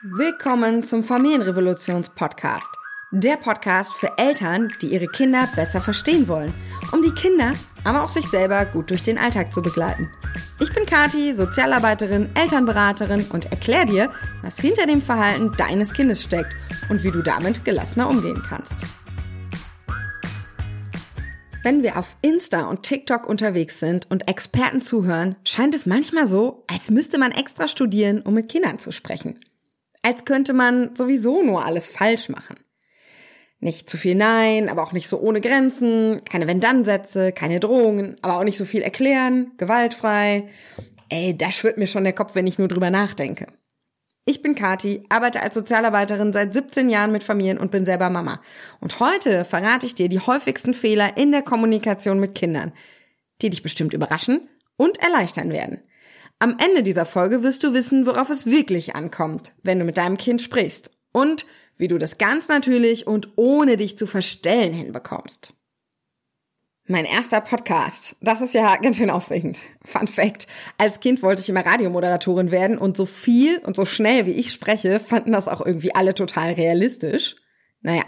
Willkommen 0.00 0.84
zum 0.84 1.02
Familienrevolutions-Podcast. 1.02 2.68
Der 3.10 3.36
Podcast 3.36 3.92
für 3.94 4.16
Eltern, 4.16 4.72
die 4.80 4.92
ihre 4.92 5.08
Kinder 5.08 5.48
besser 5.56 5.80
verstehen 5.80 6.28
wollen, 6.28 6.54
um 6.92 7.02
die 7.02 7.10
Kinder, 7.10 7.54
aber 7.82 8.04
auch 8.04 8.08
sich 8.08 8.24
selber 8.28 8.64
gut 8.64 8.90
durch 8.90 9.02
den 9.02 9.18
Alltag 9.18 9.52
zu 9.52 9.60
begleiten. 9.60 10.08
Ich 10.60 10.72
bin 10.72 10.86
Kati, 10.86 11.34
Sozialarbeiterin, 11.34 12.28
Elternberaterin 12.36 13.26
und 13.32 13.46
erkläre 13.46 13.86
dir, 13.86 14.12
was 14.42 14.60
hinter 14.60 14.86
dem 14.86 15.02
Verhalten 15.02 15.50
deines 15.58 15.92
Kindes 15.92 16.22
steckt 16.22 16.54
und 16.88 17.02
wie 17.02 17.10
du 17.10 17.20
damit 17.20 17.64
gelassener 17.64 18.08
umgehen 18.08 18.40
kannst. 18.48 18.76
Wenn 21.64 21.82
wir 21.82 21.98
auf 21.98 22.14
Insta 22.22 22.66
und 22.66 22.84
TikTok 22.84 23.26
unterwegs 23.26 23.80
sind 23.80 24.08
und 24.12 24.28
Experten 24.28 24.80
zuhören, 24.80 25.34
scheint 25.42 25.74
es 25.74 25.86
manchmal 25.86 26.28
so, 26.28 26.62
als 26.68 26.88
müsste 26.88 27.18
man 27.18 27.32
extra 27.32 27.66
studieren, 27.66 28.20
um 28.20 28.34
mit 28.34 28.48
Kindern 28.48 28.78
zu 28.78 28.92
sprechen 28.92 29.40
als 30.08 30.24
könnte 30.24 30.54
man 30.54 30.96
sowieso 30.96 31.42
nur 31.42 31.66
alles 31.66 31.90
falsch 31.90 32.30
machen. 32.30 32.56
Nicht 33.60 33.90
zu 33.90 33.98
viel 33.98 34.14
Nein, 34.14 34.70
aber 34.70 34.82
auch 34.82 34.92
nicht 34.92 35.06
so 35.06 35.20
ohne 35.20 35.42
Grenzen, 35.42 36.22
keine 36.24 36.46
Wenn-Dann-Sätze, 36.46 37.32
keine 37.32 37.60
Drohungen, 37.60 38.16
aber 38.22 38.38
auch 38.38 38.44
nicht 38.44 38.56
so 38.56 38.64
viel 38.64 38.80
erklären, 38.80 39.52
gewaltfrei. 39.58 40.48
Ey, 41.10 41.36
da 41.36 41.52
schwirrt 41.52 41.76
mir 41.76 41.86
schon 41.86 42.04
der 42.04 42.14
Kopf, 42.14 42.34
wenn 42.34 42.46
ich 42.46 42.58
nur 42.58 42.68
drüber 42.68 42.88
nachdenke. 42.88 43.48
Ich 44.24 44.40
bin 44.42 44.54
Kati, 44.54 45.04
arbeite 45.10 45.42
als 45.42 45.54
Sozialarbeiterin 45.54 46.32
seit 46.32 46.54
17 46.54 46.88
Jahren 46.88 47.12
mit 47.12 47.24
Familien 47.24 47.58
und 47.58 47.70
bin 47.70 47.84
selber 47.84 48.08
Mama. 48.08 48.40
Und 48.80 49.00
heute 49.00 49.44
verrate 49.44 49.84
ich 49.84 49.94
dir 49.94 50.08
die 50.08 50.20
häufigsten 50.20 50.72
Fehler 50.72 51.18
in 51.18 51.32
der 51.32 51.42
Kommunikation 51.42 52.18
mit 52.18 52.34
Kindern, 52.34 52.72
die 53.42 53.50
dich 53.50 53.62
bestimmt 53.62 53.92
überraschen 53.92 54.48
und 54.76 55.02
erleichtern 55.02 55.50
werden. 55.50 55.82
Am 56.40 56.56
Ende 56.58 56.84
dieser 56.84 57.04
Folge 57.04 57.42
wirst 57.42 57.64
du 57.64 57.72
wissen, 57.72 58.06
worauf 58.06 58.30
es 58.30 58.46
wirklich 58.46 58.94
ankommt, 58.94 59.54
wenn 59.64 59.80
du 59.80 59.84
mit 59.84 59.96
deinem 59.96 60.16
Kind 60.16 60.40
sprichst 60.40 60.92
und 61.12 61.46
wie 61.76 61.88
du 61.88 61.98
das 61.98 62.16
ganz 62.18 62.46
natürlich 62.46 63.08
und 63.08 63.32
ohne 63.36 63.76
dich 63.76 63.98
zu 63.98 64.06
verstellen 64.06 64.72
hinbekommst. 64.72 65.52
Mein 66.86 67.04
erster 67.04 67.40
Podcast. 67.40 68.16
Das 68.20 68.40
ist 68.40 68.54
ja 68.54 68.76
ganz 68.76 68.96
schön 68.96 69.10
aufregend. 69.10 69.60
Fun 69.84 70.06
Fact. 70.06 70.46
Als 70.78 71.00
Kind 71.00 71.22
wollte 71.22 71.42
ich 71.42 71.48
immer 71.48 71.66
Radiomoderatorin 71.66 72.50
werden 72.52 72.78
und 72.78 72.96
so 72.96 73.04
viel 73.04 73.58
und 73.58 73.74
so 73.76 73.84
schnell 73.84 74.24
wie 74.24 74.32
ich 74.32 74.52
spreche, 74.52 75.00
fanden 75.00 75.32
das 75.32 75.48
auch 75.48 75.60
irgendwie 75.60 75.94
alle 75.94 76.14
total 76.14 76.52
realistisch. 76.52 77.36
Naja. 77.80 78.04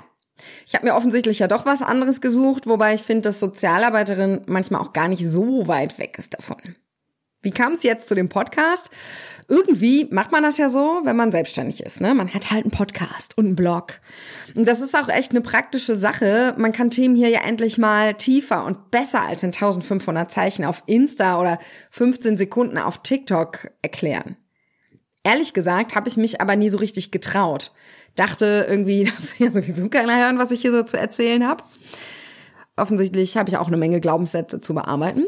Ich 0.66 0.74
habe 0.74 0.86
mir 0.86 0.94
offensichtlich 0.94 1.40
ja 1.40 1.48
doch 1.48 1.66
was 1.66 1.83
anderes 1.83 2.20
gesucht, 2.20 2.66
wobei 2.66 2.94
ich 2.94 3.02
finde, 3.02 3.22
dass 3.22 3.40
Sozialarbeiterin 3.40 4.42
manchmal 4.46 4.80
auch 4.80 4.94
gar 4.94 5.08
nicht 5.08 5.28
so 5.28 5.66
weit 5.66 5.98
weg 5.98 6.16
ist 6.18 6.33
davon. 6.33 6.77
Wie 7.42 7.50
kam 7.50 7.72
es 7.72 7.83
jetzt 7.83 8.06
zu 8.08 8.14
dem 8.14 8.28
Podcast? 8.28 8.91
Irgendwie 9.48 10.06
macht 10.10 10.30
man 10.30 10.42
das 10.42 10.58
ja 10.58 10.69
so, 10.69 11.00
wenn 11.05 11.16
man 11.16 11.33
selbstständig 11.33 11.83
ist. 11.83 12.00
Ne? 12.00 12.14
Man 12.14 12.33
hat 12.33 12.50
halt 12.50 12.64
einen 12.64 12.70
Podcast 12.70 13.36
und 13.36 13.46
einen 13.46 13.56
Blog. 13.56 14.00
Und 14.55 14.69
das 14.69 14.80
ist 14.80 14.94
auch 14.94 15.08
echt 15.08 15.30
eine 15.30 15.41
praktische 15.41 15.96
Sache. 15.96 16.55
Man 16.58 16.72
kann 16.72 16.91
Themen 16.91 17.16
hier 17.16 17.30
ja 17.30 17.41
endlich 17.41 17.78
mal 17.78 18.14
tiefer 18.14 18.64
und 18.64 18.91
besser 18.91 19.22
als 19.22 19.42
in 19.42 19.48
1500 19.48 20.30
Zeichen 20.30 20.64
auf 20.64 20.83
Insta 20.86 21.41
oder 21.41 21.58
15 21.91 22.36
Sekunden 22.36 22.78
auf 22.78 22.98
TikTok 23.02 23.70
erklären. 23.83 24.36
Ehrlich 25.24 25.52
gesagt 25.52 25.94
habe 25.94 26.08
ich 26.08 26.16
mich 26.16 26.41
aber 26.41 26.56
nie 26.56 26.70
so 26.70 26.77
richtig 26.78 27.11
getraut. 27.11 27.72
Dachte 28.16 28.66
irgendwie, 28.68 29.05
dass 29.16 29.38
ja 29.38 29.50
sowieso 29.50 29.88
keiner 29.88 30.16
hören, 30.18 30.38
was 30.38 30.50
ich 30.50 30.61
hier 30.61 30.72
so 30.72 30.83
zu 30.83 30.98
erzählen 30.98 31.46
habe. 31.46 31.64
Offensichtlich 32.77 33.36
habe 33.36 33.50
ich 33.50 33.56
auch 33.56 33.66
eine 33.66 33.77
Menge 33.77 34.00
Glaubenssätze 34.00 34.61
zu 34.61 34.74
bearbeiten. 34.74 35.24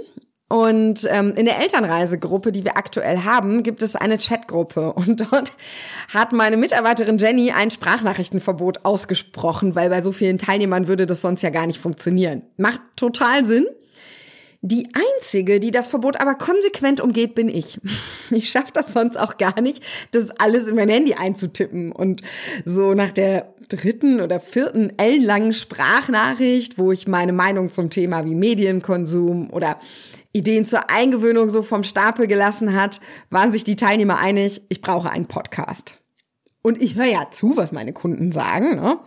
Und 0.52 1.08
ähm, 1.10 1.32
in 1.34 1.46
der 1.46 1.60
Elternreisegruppe, 1.60 2.52
die 2.52 2.62
wir 2.62 2.76
aktuell 2.76 3.20
haben, 3.24 3.62
gibt 3.62 3.80
es 3.80 3.96
eine 3.96 4.18
Chatgruppe. 4.18 4.92
Und 4.92 5.32
dort 5.32 5.52
hat 6.12 6.34
meine 6.34 6.58
Mitarbeiterin 6.58 7.16
Jenny 7.16 7.52
ein 7.52 7.70
Sprachnachrichtenverbot 7.70 8.84
ausgesprochen, 8.84 9.74
weil 9.74 9.88
bei 9.88 10.02
so 10.02 10.12
vielen 10.12 10.36
Teilnehmern 10.36 10.88
würde 10.88 11.06
das 11.06 11.22
sonst 11.22 11.40
ja 11.40 11.48
gar 11.48 11.66
nicht 11.66 11.78
funktionieren. 11.78 12.42
Macht 12.58 12.82
total 12.96 13.46
Sinn. 13.46 13.64
Die 14.60 14.90
einzige, 14.92 15.58
die 15.58 15.70
das 15.70 15.88
Verbot 15.88 16.20
aber 16.20 16.34
konsequent 16.34 17.00
umgeht, 17.00 17.34
bin 17.34 17.48
ich. 17.48 17.80
Ich 18.30 18.50
schaffe 18.50 18.72
das 18.72 18.94
sonst 18.94 19.18
auch 19.18 19.36
gar 19.36 19.60
nicht, 19.60 19.82
das 20.12 20.30
alles 20.38 20.66
in 20.66 20.74
mein 20.74 20.88
Handy 20.88 21.12
einzutippen. 21.12 21.92
Und 21.92 22.22
so 22.64 22.94
nach 22.94 23.12
der 23.12 23.52
dritten 23.68 24.22
oder 24.22 24.40
vierten 24.40 24.90
ellenlangen 24.98 25.52
Sprachnachricht, 25.52 26.78
wo 26.78 26.92
ich 26.92 27.06
meine 27.06 27.34
Meinung 27.34 27.70
zum 27.70 27.90
Thema 27.90 28.24
wie 28.24 28.34
Medienkonsum 28.34 29.50
oder 29.50 29.78
Ideen 30.32 30.66
zur 30.66 30.90
Eingewöhnung 30.90 31.48
so 31.48 31.62
vom 31.62 31.84
Stapel 31.84 32.26
gelassen 32.26 32.74
hat, 32.74 33.00
waren 33.30 33.52
sich 33.52 33.64
die 33.64 33.76
Teilnehmer 33.76 34.18
einig, 34.18 34.62
ich 34.68 34.80
brauche 34.80 35.10
einen 35.10 35.26
Podcast. 35.26 36.00
Und 36.62 36.80
ich 36.80 36.94
höre 36.94 37.06
ja 37.06 37.28
zu, 37.30 37.56
was 37.56 37.72
meine 37.72 37.92
Kunden 37.92 38.32
sagen, 38.32 38.76
ne? 38.76 38.98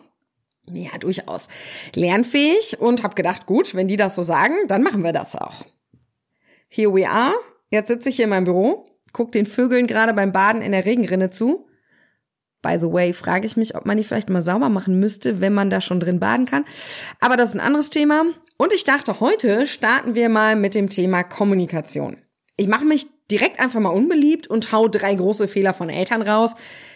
Ja, 0.68 0.98
durchaus 1.00 1.48
lernfähig 1.94 2.80
und 2.80 3.04
habe 3.04 3.14
gedacht, 3.14 3.46
gut, 3.46 3.76
wenn 3.76 3.88
die 3.88 3.98
das 3.98 4.16
so 4.16 4.24
sagen, 4.24 4.56
dann 4.68 4.82
machen 4.82 5.04
wir 5.04 5.14
das 5.14 5.36
auch. 5.36 5.64
Here 6.70 6.94
we 6.94 7.08
are. 7.08 7.34
Jetzt 7.70 7.88
sitze 7.88 8.10
ich 8.10 8.16
hier 8.16 8.26
in 8.26 8.32
meinem 8.32 8.46
Büro, 8.46 8.88
guck 9.14 9.32
den 9.32 9.46
Vögeln 9.46 9.86
gerade 9.86 10.14
beim 10.14 10.32
Baden 10.32 10.64
in 10.64 10.72
der 10.72 10.86
Regenrinne 10.86 11.30
zu 11.30 11.68
By 12.66 12.80
the 12.80 12.92
way, 12.92 13.14
frage 13.14 13.46
ich 13.46 13.58
mich, 13.58 13.76
ob 13.76 13.86
man 13.86 13.96
die 13.96 14.04
vielleicht 14.04 14.32
mal 14.32 14.44
sauber 14.44 14.70
machen 14.70 15.00
müsste, 15.00 15.40
wenn 15.40 15.54
man 15.54 15.70
da 15.70 15.82
schon 15.82 16.00
drin 16.00 16.20
baden 16.20 16.48
kann. 16.48 16.66
Aber 17.20 17.38
das 17.38 17.50
ist 17.50 17.54
ein 17.54 17.60
anderes 17.60 17.92
Thema. 17.92 18.24
Und 18.58 18.72
ich 18.72 18.84
dachte, 18.84 19.20
heute 19.20 19.68
starten 19.68 20.16
wir 20.16 20.30
mal 20.30 20.56
mit 20.56 20.76
dem 20.76 20.90
Thema 20.90 21.24
Kommunikation. 21.24 22.18
Ich 22.56 22.68
mache 22.68 22.86
mich 22.86 23.06
direkt 23.30 23.60
einfach 23.60 23.82
mal 23.82 23.90
unbeliebt 23.90 24.48
und 24.48 24.72
hau 24.72 24.88
drei 24.88 25.14
große 25.14 25.48
Fehler 25.48 25.74
von 25.74 25.90
Eltern 25.90 26.22
raus. 26.22 26.52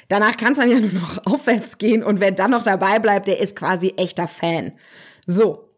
Danach 0.07 0.37
kann 0.37 0.53
es 0.53 0.59
dann 0.59 0.71
ja 0.71 0.79
nur 0.79 0.93
noch 0.93 1.25
aufwärts 1.25 1.77
gehen 1.77 2.03
und 2.03 2.19
wer 2.19 2.31
dann 2.31 2.51
noch 2.51 2.63
dabei 2.63 2.99
bleibt, 2.99 3.27
der 3.27 3.39
ist 3.39 3.55
quasi 3.55 3.93
echter 3.97 4.27
Fan. 4.27 4.71
So, 5.25 5.69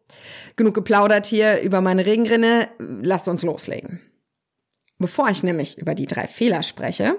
genug 0.56 0.76
geplaudert 0.76 1.26
hier 1.26 1.62
über 1.62 1.82
meine 1.82 2.06
Regenrinne. 2.06 2.70
Lasst 2.80 3.28
uns 3.28 3.42
loslegen. 3.42 4.02
Bevor 5.00 5.30
ich 5.30 5.42
nämlich 5.42 5.80
über 5.80 5.96
die 5.96 6.06
drei 6.06 6.28
Fehler 6.28 6.62
spreche, 6.62 7.16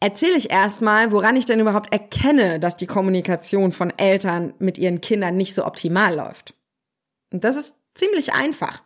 erzähle 0.00 0.38
ich 0.38 0.50
erstmal, 0.50 1.12
woran 1.12 1.36
ich 1.36 1.44
denn 1.44 1.60
überhaupt 1.60 1.92
erkenne, 1.92 2.58
dass 2.58 2.76
die 2.76 2.86
Kommunikation 2.86 3.72
von 3.72 3.92
Eltern 3.98 4.54
mit 4.58 4.78
ihren 4.78 5.02
Kindern 5.02 5.36
nicht 5.36 5.54
so 5.54 5.66
optimal 5.66 6.14
läuft. 6.14 6.54
Und 7.30 7.44
das 7.44 7.56
ist 7.56 7.74
ziemlich 7.94 8.32
einfach. 8.34 8.82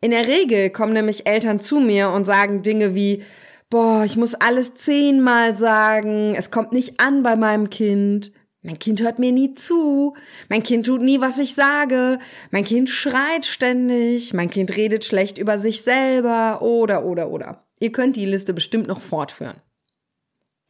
In 0.00 0.10
der 0.10 0.26
Regel 0.26 0.70
kommen 0.70 0.92
nämlich 0.92 1.26
Eltern 1.26 1.60
zu 1.60 1.80
mir 1.80 2.10
und 2.10 2.26
sagen 2.26 2.62
Dinge 2.62 2.94
wie, 2.94 3.24
boah, 3.70 4.04
ich 4.04 4.16
muss 4.16 4.34
alles 4.34 4.74
zehnmal 4.74 5.56
sagen, 5.56 6.34
es 6.36 6.50
kommt 6.50 6.72
nicht 6.72 7.00
an 7.00 7.22
bei 7.22 7.36
meinem 7.36 7.70
Kind, 7.70 8.32
mein 8.62 8.78
Kind 8.78 9.02
hört 9.02 9.18
mir 9.18 9.32
nie 9.32 9.54
zu, 9.54 10.14
mein 10.48 10.62
Kind 10.62 10.86
tut 10.86 11.02
nie, 11.02 11.20
was 11.20 11.38
ich 11.38 11.54
sage, 11.54 12.18
mein 12.50 12.64
Kind 12.64 12.88
schreit 12.88 13.44
ständig, 13.44 14.32
mein 14.32 14.48
Kind 14.48 14.76
redet 14.76 15.04
schlecht 15.04 15.38
über 15.38 15.58
sich 15.58 15.82
selber 15.82 16.62
oder 16.62 17.04
oder 17.04 17.30
oder. 17.30 17.64
Ihr 17.80 17.92
könnt 17.92 18.16
die 18.16 18.26
Liste 18.26 18.54
bestimmt 18.54 18.86
noch 18.86 19.02
fortführen. 19.02 19.56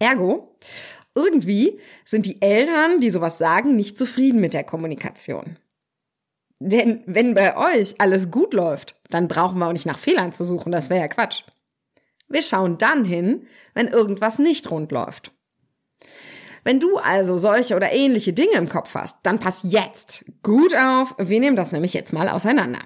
Ergo, 0.01 0.57
irgendwie 1.15 1.79
sind 2.05 2.27
die 2.27 2.43
Eltern, 2.43 3.01
die 3.01 3.11
sowas 3.11 3.39
sagen, 3.39 3.77
nicht 3.77 3.97
zufrieden 3.97 4.41
mit 4.41 4.55
der 4.55 4.65
Kommunikation. 4.65 5.57
Denn 6.67 7.03
wenn 7.05 7.35
bei 7.35 7.57
euch 7.59 7.95
alles 8.01 8.31
gut 8.31 8.55
läuft, 8.55 8.97
dann 9.11 9.29
brauchen 9.29 9.59
wir 9.59 9.67
auch 9.67 9.73
nicht 9.75 9.85
nach 9.85 9.99
Fehlern 9.99 10.33
zu 10.33 10.47
suchen, 10.47 10.73
das 10.73 10.89
wäre 10.89 11.01
ja 11.01 11.09
Quatsch. 11.09 11.43
Wir 12.27 12.41
schauen 12.41 12.79
dann 12.79 13.05
hin, 13.05 13.47
wenn 13.75 13.89
irgendwas 13.89 14.39
nicht 14.39 14.71
rund 14.71 14.91
läuft. 14.91 15.31
Wenn 16.65 16.81
du 16.81 16.97
also 16.97 17.37
solche 17.37 17.77
oder 17.77 17.93
ähnliche 17.93 18.33
Dinge 18.33 18.55
im 18.55 18.71
Kopf 18.71 18.95
hast, 18.95 19.17
dann 19.25 19.39
pass 19.39 19.61
jetzt 19.63 20.25
gut 20.43 20.75
auf, 20.75 21.15
wir 21.19 21.39
nehmen 21.39 21.55
das 21.55 21.71
nämlich 21.71 21.93
jetzt 21.93 22.15
mal 22.15 22.31
auseinander. 22.31 22.81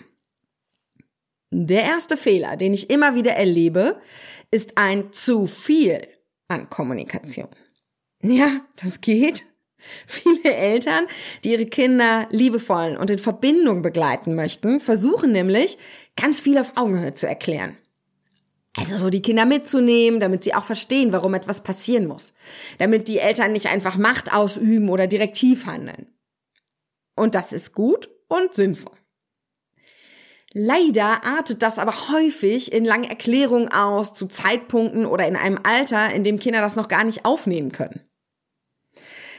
Der 1.52 1.84
erste 1.84 2.16
Fehler, 2.16 2.56
den 2.56 2.74
ich 2.74 2.90
immer 2.90 3.14
wieder 3.14 3.36
erlebe, 3.36 4.00
ist 4.50 4.76
ein 4.76 5.12
zu 5.12 5.46
viel 5.46 6.08
an 6.48 6.68
Kommunikation. 6.68 7.48
Ja, 8.22 8.60
das 8.82 9.00
geht. 9.00 9.44
Viele 10.06 10.54
Eltern, 10.54 11.06
die 11.44 11.52
ihre 11.52 11.66
Kinder 11.66 12.28
liebevoll 12.30 12.96
und 12.96 13.10
in 13.10 13.18
Verbindung 13.18 13.82
begleiten 13.82 14.34
möchten, 14.34 14.80
versuchen 14.80 15.32
nämlich, 15.32 15.78
ganz 16.16 16.40
viel 16.40 16.58
auf 16.58 16.72
Augenhöhe 16.76 17.14
zu 17.14 17.26
erklären. 17.26 17.76
Also 18.76 18.96
so 18.96 19.10
die 19.10 19.22
Kinder 19.22 19.44
mitzunehmen, 19.44 20.20
damit 20.20 20.44
sie 20.44 20.54
auch 20.54 20.64
verstehen, 20.64 21.12
warum 21.12 21.34
etwas 21.34 21.62
passieren 21.62 22.06
muss. 22.06 22.32
Damit 22.78 23.08
die 23.08 23.18
Eltern 23.18 23.52
nicht 23.52 23.66
einfach 23.66 23.96
Macht 23.96 24.32
ausüben 24.32 24.88
oder 24.88 25.06
direktiv 25.06 25.66
handeln. 25.66 26.06
Und 27.16 27.34
das 27.34 27.52
ist 27.52 27.72
gut 27.72 28.08
und 28.28 28.54
sinnvoll. 28.54 28.96
Leider 30.52 31.24
artet 31.24 31.62
das 31.62 31.78
aber 31.78 32.10
häufig 32.10 32.72
in 32.72 32.84
langen 32.84 33.08
Erklärungen 33.08 33.70
aus, 33.70 34.14
zu 34.14 34.26
Zeitpunkten 34.26 35.06
oder 35.06 35.26
in 35.28 35.36
einem 35.36 35.58
Alter, 35.62 36.12
in 36.14 36.24
dem 36.24 36.38
Kinder 36.38 36.60
das 36.60 36.76
noch 36.76 36.88
gar 36.88 37.04
nicht 37.04 37.24
aufnehmen 37.24 37.72
können. 37.72 38.07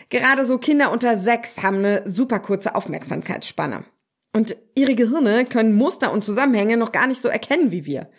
Gerade 0.10 0.46
so 0.46 0.58
Kinder 0.58 0.92
unter 0.92 1.18
sechs 1.18 1.58
haben 1.62 1.78
eine 1.78 2.10
super 2.10 2.40
kurze 2.40 2.76
Aufmerksamkeitsspanne. 2.76 3.86
Und 4.34 4.56
ihre 4.76 4.96
Gehirne 4.96 5.46
können 5.46 5.76
Muster 5.76 6.12
und 6.12 6.24
Zusammenhänge 6.24 6.78
noch 6.78 6.92
gar 6.92 7.08
nicht 7.08 7.22
so 7.22 7.30
erkennen 7.30 7.72
wie 7.72 7.86
wir. 7.86 8.10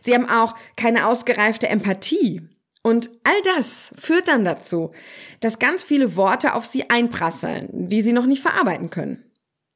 Sie 0.00 0.14
haben 0.14 0.28
auch 0.28 0.54
keine 0.76 1.06
ausgereifte 1.06 1.68
Empathie. 1.68 2.42
Und 2.82 3.10
all 3.24 3.42
das 3.56 3.92
führt 4.00 4.28
dann 4.28 4.44
dazu, 4.44 4.92
dass 5.40 5.58
ganz 5.58 5.82
viele 5.82 6.14
Worte 6.14 6.54
auf 6.54 6.66
sie 6.66 6.88
einprasseln, 6.88 7.88
die 7.88 8.02
sie 8.02 8.12
noch 8.12 8.26
nicht 8.26 8.42
verarbeiten 8.42 8.90
können. 8.90 9.24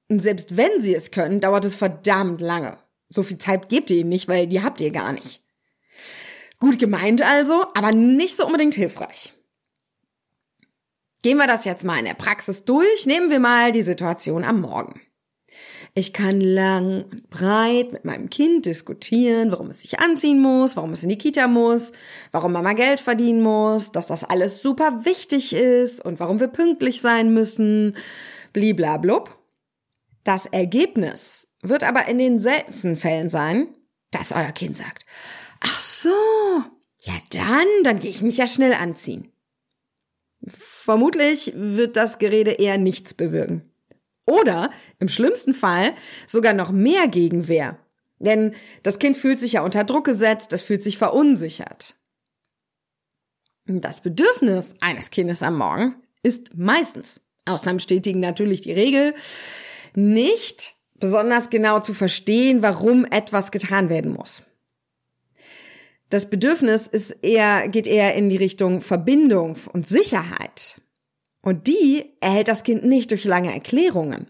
Und 0.08 0.22
selbst 0.22 0.56
wenn 0.56 0.80
sie 0.80 0.94
es 0.94 1.10
können, 1.10 1.40
dauert 1.40 1.64
es 1.64 1.74
verdammt 1.74 2.40
lange. 2.40 2.78
So 3.08 3.24
viel 3.24 3.38
Zeit 3.38 3.68
gebt 3.68 3.90
ihr 3.90 3.98
ihnen 3.98 4.08
nicht, 4.10 4.28
weil 4.28 4.46
die 4.46 4.62
habt 4.62 4.80
ihr 4.80 4.92
gar 4.92 5.12
nicht. 5.12 5.42
Gut 6.60 6.78
gemeint 6.78 7.22
also, 7.22 7.64
aber 7.74 7.90
nicht 7.90 8.36
so 8.36 8.46
unbedingt 8.46 8.74
hilfreich. 8.74 9.32
Gehen 11.22 11.36
wir 11.36 11.46
das 11.46 11.64
jetzt 11.64 11.84
mal 11.84 11.98
in 11.98 12.06
der 12.06 12.14
Praxis 12.14 12.64
durch. 12.64 13.06
Nehmen 13.06 13.30
wir 13.30 13.40
mal 13.40 13.72
die 13.72 13.82
Situation 13.82 14.44
am 14.44 14.60
Morgen. 14.62 15.00
Ich 15.94 16.12
kann 16.12 16.40
lang 16.40 17.04
und 17.10 17.30
breit 17.30 17.92
mit 17.92 18.04
meinem 18.04 18.30
Kind 18.30 18.64
diskutieren, 18.66 19.50
warum 19.50 19.70
es 19.70 19.82
sich 19.82 19.98
anziehen 19.98 20.40
muss, 20.40 20.76
warum 20.76 20.92
es 20.92 21.02
in 21.02 21.08
die 21.08 21.18
Kita 21.18 21.48
muss, 21.48 21.90
warum 22.30 22.52
Mama 22.52 22.74
Geld 22.74 23.00
verdienen 23.00 23.42
muss, 23.42 23.90
dass 23.90 24.06
das 24.06 24.22
alles 24.22 24.62
super 24.62 25.04
wichtig 25.04 25.52
ist 25.52 26.04
und 26.04 26.20
warum 26.20 26.38
wir 26.38 26.46
pünktlich 26.46 27.00
sein 27.00 27.34
müssen, 27.34 27.96
bliblablub. 28.52 29.36
Das 30.22 30.46
Ergebnis 30.46 31.48
wird 31.60 31.82
aber 31.82 32.06
in 32.06 32.18
den 32.18 32.40
seltensten 32.40 32.96
Fällen 32.96 33.28
sein, 33.28 33.68
dass 34.12 34.32
euer 34.32 34.52
Kind 34.52 34.76
sagt, 34.76 35.04
ach 35.60 35.80
so, 35.80 36.08
ja 37.02 37.14
dann, 37.32 37.66
dann 37.82 37.98
gehe 37.98 38.10
ich 38.10 38.22
mich 38.22 38.36
ja 38.36 38.46
schnell 38.46 38.74
anziehen. 38.74 39.32
Vermutlich 40.82 41.52
wird 41.54 41.98
das 41.98 42.16
Gerede 42.16 42.52
eher 42.52 42.78
nichts 42.78 43.12
bewirken. 43.12 43.70
Oder 44.24 44.70
im 44.98 45.08
schlimmsten 45.08 45.52
Fall 45.52 45.92
sogar 46.26 46.54
noch 46.54 46.70
mehr 46.70 47.06
Gegenwehr. 47.06 47.78
Denn 48.18 48.54
das 48.82 48.98
Kind 48.98 49.18
fühlt 49.18 49.38
sich 49.38 49.52
ja 49.52 49.62
unter 49.62 49.84
Druck 49.84 50.06
gesetzt, 50.06 50.54
es 50.54 50.62
fühlt 50.62 50.82
sich 50.82 50.96
verunsichert. 50.96 51.96
Das 53.66 54.00
Bedürfnis 54.00 54.72
eines 54.80 55.10
Kindes 55.10 55.42
am 55.42 55.58
Morgen 55.58 55.96
ist 56.22 56.56
meistens, 56.56 57.20
Ausnahmen 57.44 57.76
bestätigen 57.76 58.20
natürlich 58.20 58.62
die 58.62 58.72
Regel, 58.72 59.12
nicht 59.94 60.76
besonders 60.94 61.50
genau 61.50 61.80
zu 61.80 61.92
verstehen, 61.92 62.62
warum 62.62 63.04
etwas 63.04 63.50
getan 63.50 63.90
werden 63.90 64.14
muss. 64.14 64.44
Das 66.10 66.28
Bedürfnis 66.28 66.88
ist 66.88 67.16
eher, 67.22 67.68
geht 67.68 67.86
eher 67.86 68.14
in 68.14 68.28
die 68.28 68.36
Richtung 68.36 68.80
Verbindung 68.80 69.56
und 69.72 69.88
Sicherheit. 69.88 70.80
Und 71.40 71.68
die 71.68 72.04
erhält 72.20 72.48
das 72.48 72.64
Kind 72.64 72.84
nicht 72.84 73.12
durch 73.12 73.24
lange 73.24 73.52
Erklärungen. 73.52 74.28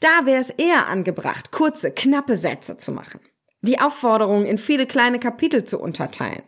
Da 0.00 0.26
wäre 0.26 0.40
es 0.40 0.50
eher 0.50 0.88
angebracht, 0.88 1.52
kurze, 1.52 1.90
knappe 1.92 2.36
Sätze 2.36 2.76
zu 2.76 2.92
machen. 2.92 3.20
Die 3.62 3.80
Aufforderung 3.80 4.44
in 4.44 4.58
viele 4.58 4.86
kleine 4.86 5.18
Kapitel 5.18 5.64
zu 5.64 5.80
unterteilen. 5.80 6.42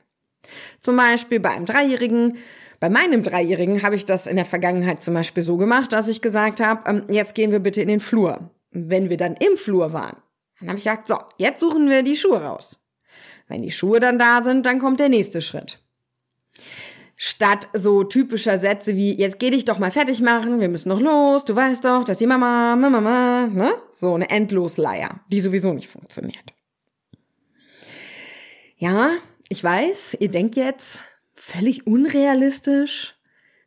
Zum 0.80 0.96
Beispiel 0.96 1.40
bei 1.40 1.50
einem 1.50 1.66
Dreijährigen, 1.66 2.38
bei 2.80 2.90
meinem 2.90 3.22
Dreijährigen 3.22 3.82
habe 3.82 3.96
ich 3.96 4.04
das 4.04 4.26
in 4.26 4.36
der 4.36 4.44
Vergangenheit 4.44 5.02
zum 5.02 5.14
Beispiel 5.14 5.42
so 5.42 5.56
gemacht, 5.56 5.92
dass 5.92 6.08
ich 6.08 6.22
gesagt 6.22 6.60
habe, 6.60 6.88
ähm, 6.88 7.04
jetzt 7.08 7.34
gehen 7.34 7.52
wir 7.52 7.58
bitte 7.60 7.82
in 7.82 7.88
den 7.88 8.00
Flur. 8.00 8.50
Wenn 8.70 9.10
wir 9.10 9.16
dann 9.16 9.34
im 9.34 9.56
Flur 9.56 9.92
waren, 9.92 10.16
dann 10.60 10.68
habe 10.68 10.78
ich 10.78 10.84
gesagt, 10.84 11.08
so, 11.08 11.18
jetzt 11.38 11.60
suchen 11.60 11.88
wir 11.88 12.02
die 12.02 12.16
Schuhe 12.16 12.42
raus. 12.42 12.78
Wenn 13.48 13.62
die 13.62 13.72
Schuhe 13.72 13.98
dann 13.98 14.18
da 14.18 14.42
sind, 14.42 14.66
dann 14.66 14.78
kommt 14.78 15.00
der 15.00 15.08
nächste 15.08 15.40
Schritt. 15.42 15.80
Statt 17.16 17.66
so 17.72 18.04
typischer 18.04 18.58
Sätze 18.58 18.94
wie, 18.94 19.18
jetzt 19.18 19.40
geh 19.40 19.50
dich 19.50 19.64
doch 19.64 19.80
mal 19.80 19.90
fertig 19.90 20.20
machen, 20.20 20.60
wir 20.60 20.68
müssen 20.68 20.88
noch 20.88 21.00
los, 21.00 21.44
du 21.44 21.56
weißt 21.56 21.84
doch, 21.84 22.04
dass 22.04 22.18
die 22.18 22.28
Mama, 22.28 22.76
Mama, 22.76 23.00
Mama, 23.00 23.46
ne? 23.48 23.72
So 23.90 24.14
eine 24.14 24.30
Endlosleier, 24.30 25.20
die 25.32 25.40
sowieso 25.40 25.72
nicht 25.72 25.88
funktioniert. 25.88 26.54
Ja, 28.76 29.10
ich 29.48 29.64
weiß, 29.64 30.18
ihr 30.20 30.28
denkt 30.28 30.54
jetzt, 30.54 31.02
völlig 31.34 31.88
unrealistisch. 31.88 33.16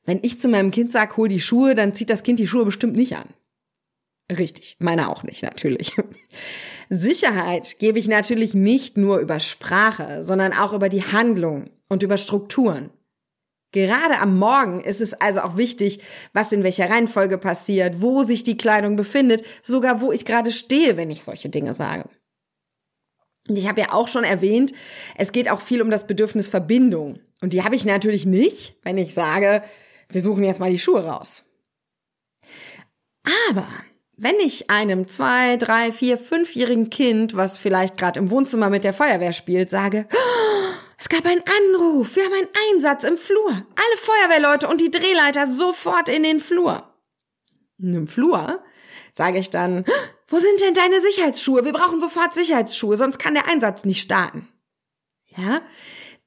Wenn 0.05 0.19
ich 0.21 0.39
zu 0.39 0.47
meinem 0.47 0.71
Kind 0.71 0.93
sage, 0.93 1.17
hol 1.17 1.27
die 1.27 1.41
Schuhe, 1.41 1.75
dann 1.75 1.93
zieht 1.93 2.09
das 2.09 2.23
Kind 2.23 2.39
die 2.39 2.47
Schuhe 2.47 2.63
bestimmt 2.63 2.95
nicht 2.95 3.17
an. 3.17 3.27
Richtig, 4.31 4.77
meine 4.79 5.09
auch 5.09 5.23
nicht, 5.23 5.43
natürlich. 5.43 5.93
Sicherheit 6.93 7.79
gebe 7.79 7.99
ich 7.99 8.09
natürlich 8.09 8.53
nicht 8.53 8.97
nur 8.97 9.19
über 9.19 9.39
Sprache, 9.39 10.25
sondern 10.25 10.51
auch 10.51 10.73
über 10.73 10.89
die 10.89 11.03
Handlung 11.03 11.69
und 11.87 12.03
über 12.03 12.17
Strukturen. 12.17 12.89
Gerade 13.71 14.19
am 14.19 14.37
Morgen 14.37 14.81
ist 14.81 14.99
es 14.99 15.13
also 15.13 15.39
auch 15.39 15.55
wichtig, 15.55 16.01
was 16.33 16.51
in 16.51 16.63
welcher 16.63 16.89
Reihenfolge 16.89 17.37
passiert, 17.37 18.01
wo 18.01 18.23
sich 18.23 18.43
die 18.43 18.57
Kleidung 18.57 18.97
befindet, 18.97 19.45
sogar 19.63 20.01
wo 20.01 20.11
ich 20.11 20.25
gerade 20.25 20.51
stehe, 20.51 20.97
wenn 20.97 21.09
ich 21.09 21.23
solche 21.23 21.47
Dinge 21.47 21.73
sage. 21.73 22.09
Ich 23.47 23.69
habe 23.69 23.79
ja 23.79 23.93
auch 23.93 24.09
schon 24.09 24.25
erwähnt, 24.25 24.73
es 25.15 25.31
geht 25.31 25.49
auch 25.49 25.61
viel 25.61 25.81
um 25.81 25.91
das 25.91 26.05
Bedürfnis 26.05 26.49
Verbindung. 26.49 27.19
Und 27.39 27.53
die 27.53 27.63
habe 27.63 27.75
ich 27.75 27.85
natürlich 27.85 28.25
nicht, 28.25 28.75
wenn 28.83 28.97
ich 28.97 29.13
sage, 29.13 29.63
wir 30.09 30.21
suchen 30.21 30.43
jetzt 30.43 30.59
mal 30.59 30.69
die 30.69 30.77
Schuhe 30.77 31.05
raus. 31.05 31.43
Aber 33.49 33.67
wenn 34.21 34.35
ich 34.35 34.69
einem 34.69 35.07
zwei, 35.07 35.57
drei, 35.57 35.91
vier, 35.91 36.19
fünfjährigen 36.19 36.91
Kind, 36.91 37.35
was 37.35 37.57
vielleicht 37.57 37.97
gerade 37.97 38.19
im 38.19 38.29
Wohnzimmer 38.29 38.69
mit 38.69 38.83
der 38.83 38.93
Feuerwehr 38.93 39.33
spielt, 39.33 39.71
sage, 39.71 40.07
es 40.99 41.09
gab 41.09 41.25
einen 41.25 41.41
Anruf. 41.41 42.15
Wir 42.15 42.25
haben 42.25 42.33
einen 42.33 42.75
Einsatz 42.75 43.03
im 43.03 43.17
Flur. 43.17 43.49
Alle 43.49 43.97
Feuerwehrleute 43.99 44.67
und 44.67 44.79
die 44.79 44.91
Drehleiter 44.91 45.51
sofort 45.51 46.07
in 46.07 46.21
den 46.21 46.39
Flur. 46.39 46.83
Und 47.79 47.95
Im 47.95 48.07
Flur 48.07 48.63
sage 49.11 49.39
ich 49.39 49.49
dann, 49.49 49.85
wo 50.27 50.37
sind 50.37 50.61
denn 50.61 50.75
deine 50.75 51.01
Sicherheitsschuhe? 51.01 51.65
Wir 51.65 51.73
brauchen 51.73 51.99
sofort 51.99 52.35
Sicherheitsschuhe, 52.35 52.97
sonst 52.97 53.17
kann 53.17 53.33
der 53.33 53.47
Einsatz 53.47 53.85
nicht 53.85 54.01
starten. 54.01 54.47
Ja? 55.35 55.61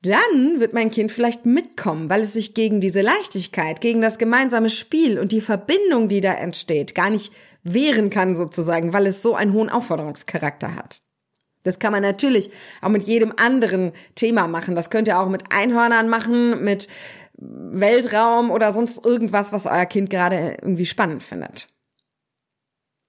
Dann 0.02 0.58
wird 0.58 0.74
mein 0.74 0.90
Kind 0.90 1.12
vielleicht 1.12 1.46
mitkommen, 1.46 2.10
weil 2.10 2.22
es 2.22 2.32
sich 2.32 2.54
gegen 2.54 2.80
diese 2.80 3.00
Leichtigkeit, 3.00 3.80
gegen 3.80 4.02
das 4.02 4.18
gemeinsame 4.18 4.68
Spiel 4.68 5.18
und 5.18 5.30
die 5.30 5.40
Verbindung, 5.40 6.08
die 6.08 6.20
da 6.20 6.34
entsteht, 6.34 6.94
gar 6.96 7.08
nicht 7.08 7.32
wehren 7.64 8.10
kann 8.10 8.36
sozusagen, 8.36 8.92
weil 8.92 9.06
es 9.06 9.22
so 9.22 9.34
einen 9.34 9.52
hohen 9.52 9.70
Aufforderungscharakter 9.70 10.76
hat. 10.76 11.02
Das 11.64 11.78
kann 11.78 11.92
man 11.92 12.02
natürlich 12.02 12.50
auch 12.82 12.90
mit 12.90 13.04
jedem 13.04 13.32
anderen 13.36 13.92
Thema 14.14 14.46
machen. 14.46 14.76
Das 14.76 14.90
könnt 14.90 15.08
ihr 15.08 15.18
auch 15.18 15.28
mit 15.28 15.44
Einhörnern 15.50 16.08
machen, 16.08 16.62
mit 16.62 16.88
Weltraum 17.36 18.50
oder 18.50 18.72
sonst 18.72 19.04
irgendwas, 19.04 19.50
was 19.52 19.66
euer 19.66 19.86
Kind 19.86 20.10
gerade 20.10 20.58
irgendwie 20.60 20.86
spannend 20.86 21.22
findet. 21.22 21.68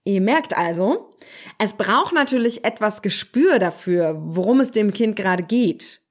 Ihr 0.06 0.22
merkt 0.22 0.56
also, 0.56 1.16
es 1.58 1.74
braucht 1.74 2.14
natürlich 2.14 2.64
etwas 2.64 3.02
Gespür 3.02 3.60
dafür, 3.60 4.16
worum 4.20 4.60
es 4.60 4.72
dem 4.72 4.94
Kind 4.94 5.16
gerade 5.16 5.44
geht. 5.44 6.02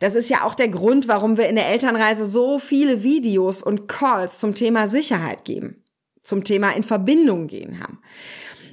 Das 0.00 0.14
ist 0.14 0.28
ja 0.28 0.44
auch 0.44 0.54
der 0.54 0.68
Grund, 0.68 1.08
warum 1.08 1.36
wir 1.36 1.48
in 1.48 1.56
der 1.56 1.68
Elternreise 1.68 2.26
so 2.26 2.58
viele 2.58 3.02
Videos 3.02 3.62
und 3.62 3.88
Calls 3.88 4.38
zum 4.38 4.54
Thema 4.54 4.88
Sicherheit 4.88 5.44
geben, 5.44 5.82
zum 6.26 6.44
Thema 6.44 6.70
in 6.70 6.82
Verbindung 6.82 7.46
gehen 7.46 7.80
haben. 7.80 8.00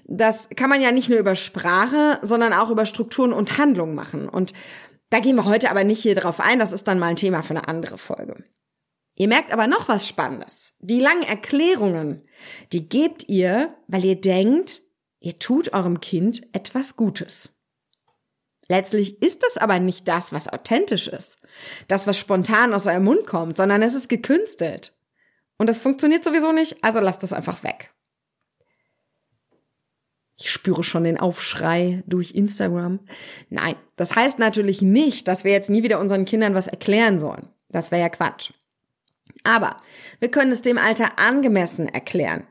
Das 0.06 0.50
kann 0.56 0.70
man 0.70 0.82
ja 0.82 0.92
nicht 0.92 1.10
nur 1.10 1.20
über 1.20 1.36
Sprache, 1.36 2.20
sondern 2.22 2.54
auch 2.54 2.70
über 2.70 2.86
Strukturen 2.86 3.34
und 3.34 3.58
Handlungen 3.58 3.96
machen. 3.96 4.28
Und 4.28 4.54
da 5.10 5.20
gehen 5.20 5.36
wir 5.36 5.46
heute 5.46 5.70
aber 5.70 5.84
nicht 5.84 6.02
hier 6.02 6.16
drauf 6.16 6.40
ein. 6.40 6.60
Das 6.60 6.72
ist 6.72 6.88
dann 6.88 7.00
mal 7.00 7.08
ein 7.08 7.16
Thema 7.16 7.42
für 7.42 7.52
eine 7.52 7.68
andere 7.68 7.98
Folge. 7.98 8.44
Ihr 9.16 9.28
merkt 9.28 9.52
aber 9.52 9.68
noch 9.68 9.88
was 9.88 10.08
Spannendes. 10.08 10.74
Die 10.80 11.00
langen 11.00 11.24
Erklärungen, 11.24 12.24
die 12.72 12.90
gebt 12.90 13.30
ihr, 13.30 13.76
weil 13.88 14.04
ihr 14.04 14.20
denkt, 14.20 14.82
ihr 15.20 15.40
tut 15.40 15.74
eurem 15.74 16.02
Kind 16.02 16.44
etwas 16.54 16.96
Gutes. 16.96 17.52
Letztlich 18.68 19.22
ist 19.22 19.44
es 19.48 19.58
aber 19.58 19.80
nicht 19.80 20.08
das, 20.08 20.34
was 20.34 20.48
authentisch 20.48 21.08
ist. 21.08 21.38
Das, 21.88 22.08
was 22.08 22.18
spontan 22.18 22.74
aus 22.74 22.88
eurem 22.88 23.04
Mund 23.04 23.28
kommt, 23.28 23.58
sondern 23.58 23.82
es 23.82 23.94
ist 23.94 24.10
gekünstelt. 24.10 24.94
Und 25.58 25.68
das 25.68 25.80
funktioniert 25.80 26.24
sowieso 26.24 26.52
nicht, 26.52 26.84
also 26.84 27.00
lasst 27.00 27.24
es 27.24 27.34
einfach 27.34 27.64
weg. 27.64 27.94
Ich 30.36 30.50
spüre 30.50 30.84
schon 30.84 31.04
den 31.04 31.20
Aufschrei 31.20 32.04
durch 32.08 32.32
Instagram. 32.32 33.00
Nein, 33.50 33.76
das 33.96 34.16
heißt 34.16 34.40
natürlich 34.40 34.82
nicht, 34.82 35.28
dass 35.28 35.44
wir 35.44 35.52
jetzt 35.52 35.70
nie 35.70 35.84
wieder 35.84 36.00
unseren 36.00 36.26
Kindern 36.26 36.56
was 36.56 36.68
erklären 36.68 37.20
sollen. 37.20 37.48
Das 37.70 37.92
wäre 37.92 38.02
ja 38.02 38.10
Quatsch. 38.10 38.52
Aber 39.44 39.78
wir 40.20 40.32
können 40.32 40.52
es 40.52 40.62
dem 40.62 40.78
Alter 40.78 41.20
angemessen 41.20 41.88
erklären. 41.88 42.48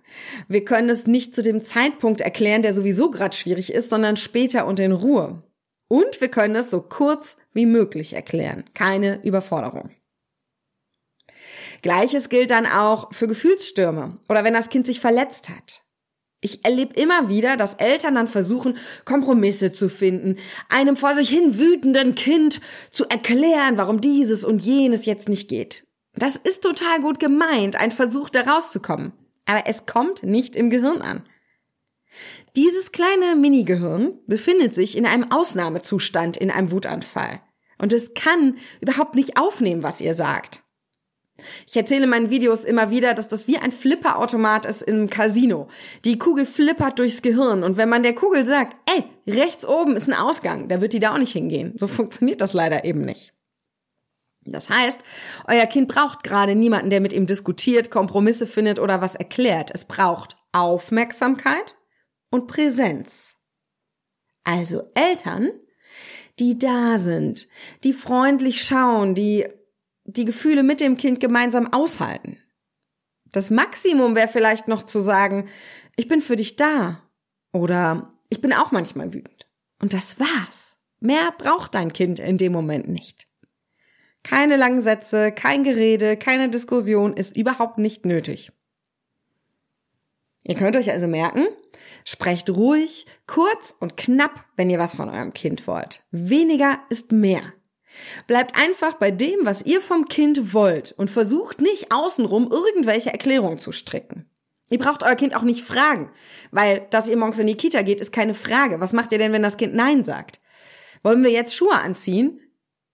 Wir 0.48 0.64
können 0.64 0.90
es 0.90 1.06
nicht 1.06 1.34
zu 1.34 1.42
dem 1.42 1.64
Zeitpunkt 1.64 2.20
erklären, 2.20 2.62
der 2.62 2.74
sowieso 2.74 3.10
gerade 3.10 3.36
schwierig 3.36 3.72
ist, 3.72 3.88
sondern 3.88 4.16
später 4.16 4.66
und 4.66 4.78
in 4.78 4.92
Ruhe. 4.92 5.42
Und 5.88 6.20
wir 6.20 6.28
können 6.28 6.56
es 6.56 6.70
so 6.70 6.80
kurz 6.80 7.36
wie 7.52 7.66
möglich 7.66 8.14
erklären. 8.14 8.64
Keine 8.74 9.22
Überforderung. 9.22 9.90
Gleiches 11.82 12.28
gilt 12.28 12.50
dann 12.50 12.66
auch 12.66 13.12
für 13.12 13.28
Gefühlsstürme 13.28 14.18
oder 14.28 14.44
wenn 14.44 14.54
das 14.54 14.68
Kind 14.68 14.86
sich 14.86 15.00
verletzt 15.00 15.48
hat. 15.48 15.82
Ich 16.40 16.64
erlebe 16.64 16.94
immer 17.00 17.28
wieder, 17.28 17.56
dass 17.56 17.74
Eltern 17.74 18.16
dann 18.16 18.26
versuchen, 18.26 18.76
Kompromisse 19.04 19.70
zu 19.70 19.88
finden, 19.88 20.38
einem 20.68 20.96
vor 20.96 21.14
sich 21.14 21.28
hin 21.28 21.58
wütenden 21.58 22.16
Kind 22.16 22.60
zu 22.90 23.04
erklären, 23.04 23.76
warum 23.76 24.00
dieses 24.00 24.44
und 24.44 24.60
jenes 24.60 25.06
jetzt 25.06 25.28
nicht 25.28 25.48
geht. 25.48 25.86
Das 26.14 26.36
ist 26.36 26.62
total 26.62 27.00
gut 27.00 27.20
gemeint, 27.20 27.76
ein 27.76 27.92
Versuch, 27.92 28.28
da 28.28 28.42
rauszukommen. 28.42 29.12
Aber 29.46 29.64
es 29.66 29.86
kommt 29.86 30.24
nicht 30.24 30.56
im 30.56 30.70
Gehirn 30.70 31.00
an. 31.00 31.24
Dieses 32.56 32.92
kleine 32.92 33.36
Mini-Gehirn 33.36 34.18
befindet 34.26 34.74
sich 34.74 34.96
in 34.96 35.06
einem 35.06 35.30
Ausnahmezustand 35.30 36.36
in 36.36 36.50
einem 36.50 36.70
Wutanfall. 36.70 37.40
Und 37.78 37.92
es 37.92 38.14
kann 38.14 38.58
überhaupt 38.80 39.14
nicht 39.14 39.38
aufnehmen, 39.38 39.82
was 39.82 40.00
ihr 40.00 40.14
sagt. 40.14 40.61
Ich 41.66 41.76
erzähle 41.76 42.04
in 42.04 42.10
meinen 42.10 42.30
Videos 42.30 42.64
immer 42.64 42.90
wieder, 42.90 43.14
dass 43.14 43.28
das 43.28 43.48
wie 43.48 43.58
ein 43.58 43.72
Flipperautomat 43.72 44.66
ist 44.66 44.82
im 44.82 45.08
Casino. 45.08 45.68
Die 46.04 46.18
Kugel 46.18 46.46
flippert 46.46 46.98
durchs 46.98 47.22
Gehirn 47.22 47.64
und 47.64 47.76
wenn 47.76 47.88
man 47.88 48.02
der 48.02 48.14
Kugel 48.14 48.46
sagt, 48.46 48.76
ey, 48.94 49.04
rechts 49.26 49.66
oben 49.66 49.96
ist 49.96 50.08
ein 50.08 50.14
Ausgang, 50.14 50.68
da 50.68 50.80
wird 50.80 50.92
die 50.92 51.00
da 51.00 51.14
auch 51.14 51.18
nicht 51.18 51.32
hingehen. 51.32 51.74
So 51.78 51.88
funktioniert 51.88 52.40
das 52.40 52.52
leider 52.52 52.84
eben 52.84 53.00
nicht. 53.00 53.32
Das 54.44 54.68
heißt, 54.68 54.98
euer 55.46 55.66
Kind 55.66 55.88
braucht 55.88 56.24
gerade 56.24 56.54
niemanden, 56.54 56.90
der 56.90 57.00
mit 57.00 57.12
ihm 57.12 57.26
diskutiert, 57.26 57.90
Kompromisse 57.90 58.46
findet 58.46 58.78
oder 58.78 59.00
was 59.00 59.14
erklärt. 59.14 59.70
Es 59.72 59.84
braucht 59.84 60.36
Aufmerksamkeit 60.52 61.76
und 62.30 62.48
Präsenz. 62.48 63.36
Also 64.44 64.82
Eltern, 64.94 65.50
die 66.40 66.58
da 66.58 66.98
sind, 66.98 67.46
die 67.84 67.92
freundlich 67.92 68.64
schauen, 68.64 69.14
die 69.14 69.46
die 70.16 70.24
Gefühle 70.24 70.62
mit 70.62 70.80
dem 70.80 70.96
Kind 70.96 71.20
gemeinsam 71.20 71.72
aushalten. 71.72 72.38
Das 73.32 73.50
Maximum 73.50 74.14
wäre 74.14 74.28
vielleicht 74.28 74.68
noch 74.68 74.84
zu 74.84 75.00
sagen, 75.00 75.48
ich 75.96 76.08
bin 76.08 76.20
für 76.20 76.36
dich 76.36 76.56
da 76.56 77.02
oder 77.52 78.12
ich 78.28 78.40
bin 78.40 78.52
auch 78.52 78.72
manchmal 78.72 79.12
wütend. 79.12 79.48
Und 79.80 79.94
das 79.94 80.18
war's. 80.20 80.76
Mehr 81.00 81.32
braucht 81.36 81.74
dein 81.74 81.92
Kind 81.92 82.18
in 82.18 82.38
dem 82.38 82.52
Moment 82.52 82.88
nicht. 82.88 83.26
Keine 84.22 84.56
langen 84.56 84.82
Sätze, 84.82 85.32
kein 85.32 85.64
Gerede, 85.64 86.16
keine 86.16 86.48
Diskussion 86.48 87.14
ist 87.14 87.36
überhaupt 87.36 87.78
nicht 87.78 88.06
nötig. 88.06 88.52
Ihr 90.44 90.54
könnt 90.54 90.76
euch 90.76 90.90
also 90.90 91.06
merken, 91.06 91.46
sprecht 92.04 92.50
ruhig, 92.50 93.06
kurz 93.26 93.74
und 93.80 93.96
knapp, 93.96 94.44
wenn 94.56 94.70
ihr 94.70 94.78
was 94.78 94.94
von 94.94 95.08
eurem 95.08 95.32
Kind 95.32 95.66
wollt. 95.66 96.04
Weniger 96.10 96.78
ist 96.88 97.12
mehr. 97.12 97.42
Bleibt 98.26 98.58
einfach 98.58 98.94
bei 98.94 99.10
dem, 99.10 99.40
was 99.44 99.62
ihr 99.62 99.80
vom 99.80 100.08
Kind 100.08 100.54
wollt 100.54 100.92
und 100.96 101.10
versucht 101.10 101.60
nicht 101.60 101.92
außenrum 101.92 102.50
irgendwelche 102.50 103.10
Erklärungen 103.10 103.58
zu 103.58 103.72
stricken. 103.72 104.28
Ihr 104.70 104.78
braucht 104.78 105.02
euer 105.02 105.16
Kind 105.16 105.36
auch 105.36 105.42
nicht 105.42 105.64
fragen, 105.64 106.10
weil 106.50 106.86
dass 106.90 107.06
ihr 107.06 107.16
morgens 107.16 107.38
in 107.38 107.46
die 107.46 107.56
Kita 107.56 107.82
geht, 107.82 108.00
ist 108.00 108.12
keine 108.12 108.34
Frage. 108.34 108.80
Was 108.80 108.92
macht 108.92 109.12
ihr 109.12 109.18
denn, 109.18 109.32
wenn 109.32 109.42
das 109.42 109.58
Kind 109.58 109.74
Nein 109.74 110.04
sagt? 110.04 110.40
Wollen 111.02 111.22
wir 111.22 111.30
jetzt 111.30 111.54
Schuhe 111.54 111.74
anziehen? 111.74 112.40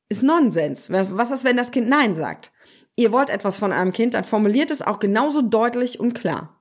Ist 0.08 0.22
Nonsens. 0.22 0.90
Was 0.90 1.30
ist, 1.30 1.44
wenn 1.44 1.56
das 1.56 1.70
Kind 1.70 1.88
Nein 1.88 2.16
sagt? 2.16 2.50
Ihr 2.96 3.12
wollt 3.12 3.30
etwas 3.30 3.58
von 3.58 3.72
eurem 3.72 3.92
Kind, 3.92 4.14
dann 4.14 4.24
formuliert 4.24 4.72
es 4.72 4.82
auch 4.82 4.98
genauso 4.98 5.40
deutlich 5.40 6.00
und 6.00 6.14
klar. 6.14 6.60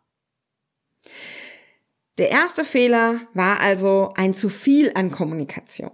Der 2.19 2.29
erste 2.29 2.63
Fehler 2.63 3.21
war 3.33 3.59
also 3.59 4.13
ein 4.15 4.35
zu 4.35 4.49
viel 4.49 4.91
an 4.93 5.09
Kommunikation. 5.09 5.91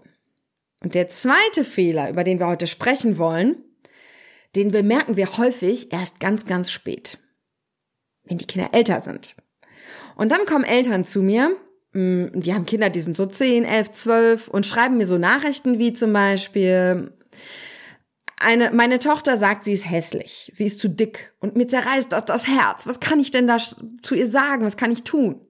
Und 0.84 0.96
der 0.96 1.10
zweite 1.10 1.64
Fehler, 1.64 2.10
über 2.10 2.24
den 2.24 2.40
wir 2.40 2.48
heute 2.48 2.68
sprechen 2.68 3.18
wollen, 3.18 3.56
den 4.56 4.72
bemerken 4.72 5.18
wir 5.18 5.38
häufig 5.38 5.92
erst 5.92 6.20
ganz, 6.20 6.46
ganz 6.46 6.70
spät, 6.70 7.18
wenn 8.26 8.38
die 8.38 8.46
Kinder 8.46 8.70
älter 8.74 9.02
sind. 9.02 9.36
Und 10.16 10.32
dann 10.32 10.46
kommen 10.46 10.66
Eltern 10.66 11.06
zu 11.06 11.22
mir, 11.24 11.56
mm, 11.94 12.42
die 12.42 12.54
haben 12.54 12.66
Kinder, 12.66 12.90
die 12.90 13.02
sind 13.02 13.18
so 13.18 13.26
10, 13.26 13.64
11, 13.64 13.92
12 13.94 14.48
und 14.50 14.68
schreiben 14.68 14.98
mir 14.98 15.08
so 15.08 15.18
Nachrichten 15.18 15.80
wie 15.80 15.94
zum 15.94 16.14
Beispiel, 16.14 17.12
eine, 18.44 18.72
meine 18.72 19.00
Tochter 19.00 19.38
sagt, 19.38 19.64
sie 19.64 19.74
ist 19.74 19.90
hässlich, 19.90 20.52
sie 20.54 20.66
ist 20.66 20.80
zu 20.80 20.90
dick 20.90 21.34
und 21.40 21.56
mir 21.56 21.68
zerreißt 21.68 22.12
das 22.12 22.26
das 22.26 22.48
Herz. 22.48 22.86
Was 22.86 23.00
kann 23.00 23.22
ich 23.22 23.32
denn 23.32 23.48
da 23.48 23.58
zu 23.58 24.16
ihr 24.16 24.30
sagen? 24.30 24.66
Was 24.66 24.76
kann 24.76 24.92
ich 24.92 25.04
tun? 25.04 25.43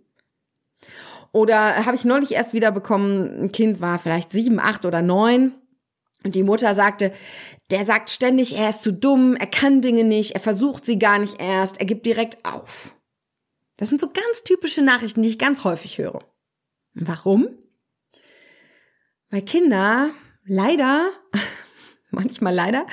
Oder 1.33 1.85
habe 1.85 1.95
ich 1.95 2.05
neulich 2.05 2.31
erst 2.31 2.53
wieder 2.53 2.71
bekommen, 2.71 3.43
ein 3.43 3.51
Kind 3.51 3.81
war 3.81 3.99
vielleicht 3.99 4.31
sieben, 4.31 4.59
acht 4.59 4.85
oder 4.85 5.01
neun 5.01 5.55
und 6.23 6.35
die 6.35 6.43
Mutter 6.43 6.73
sagte, 6.75 7.11
der 7.71 7.85
sagt 7.85 8.11
ständig, 8.11 8.55
er 8.55 8.69
ist 8.69 8.83
zu 8.83 8.93
dumm, 8.93 9.35
er 9.35 9.47
kann 9.47 9.81
Dinge 9.81 10.03
nicht, 10.03 10.31
er 10.31 10.39
versucht 10.39 10.85
sie 10.85 10.99
gar 10.99 11.17
nicht 11.17 11.41
erst, 11.41 11.79
er 11.79 11.85
gibt 11.85 12.05
direkt 12.05 12.45
auf. 12.45 12.95
Das 13.77 13.89
sind 13.89 13.99
so 13.99 14.07
ganz 14.07 14.43
typische 14.45 14.83
Nachrichten, 14.83 15.23
die 15.23 15.29
ich 15.29 15.39
ganz 15.39 15.63
häufig 15.63 15.97
höre. 15.97 16.23
Warum? 16.93 17.47
Weil 19.31 19.41
Kinder 19.41 20.11
leider, 20.45 21.09
manchmal 22.11 22.53
leider, 22.53 22.85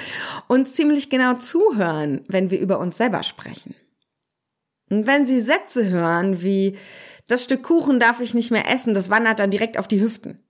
uns 0.49 0.73
ziemlich 0.73 1.11
genau 1.11 1.35
zuhören, 1.35 2.25
wenn 2.29 2.51
wir 2.51 2.59
über 2.59 2.79
uns 2.79 2.97
selber 2.97 3.23
sprechen. 3.23 3.75
Und 4.89 5.07
wenn 5.07 5.27
sie 5.27 5.43
Sätze 5.43 5.91
hören 5.91 6.43
wie, 6.43 6.79
das 7.31 7.45
Stück 7.45 7.63
Kuchen 7.63 8.01
darf 8.01 8.21
ich 8.21 8.35
nicht 8.35 8.51
mehr 8.51 8.71
essen, 8.71 8.95
das 8.95 9.11
wandert 9.11 9.39
dann 9.39 9.51
direkt 9.51 9.79
auf 9.79 9.89
die 9.89 10.01
Hüften. 10.01 10.41